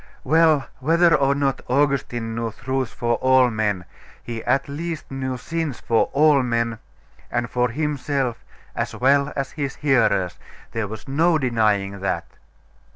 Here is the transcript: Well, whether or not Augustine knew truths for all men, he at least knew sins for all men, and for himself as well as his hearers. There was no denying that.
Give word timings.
Well, 0.23 0.65
whether 0.79 1.13
or 1.13 1.35
not 1.35 1.61
Augustine 1.67 2.33
knew 2.33 2.51
truths 2.53 2.91
for 2.91 3.17
all 3.17 3.51
men, 3.51 3.85
he 4.23 4.43
at 4.45 4.67
least 4.67 5.11
knew 5.11 5.37
sins 5.37 5.79
for 5.79 6.09
all 6.11 6.41
men, 6.41 6.79
and 7.29 7.47
for 7.47 7.69
himself 7.69 8.43
as 8.75 8.95
well 8.95 9.31
as 9.35 9.51
his 9.51 9.75
hearers. 9.75 10.39
There 10.71 10.87
was 10.87 11.07
no 11.07 11.37
denying 11.37 11.99
that. 11.99 12.25